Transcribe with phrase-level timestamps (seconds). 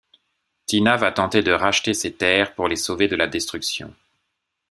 [0.65, 3.93] Tina va tenter de racheter ses terres pour les sauver de la destruction.